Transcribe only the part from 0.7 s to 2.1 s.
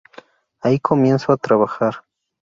comienzo a trabajar".